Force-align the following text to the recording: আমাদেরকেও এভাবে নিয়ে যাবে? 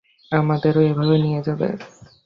আমাদেরকেও 0.31 0.87
এভাবে 0.89 1.15
নিয়ে 1.23 1.39
যাবে? 1.47 1.67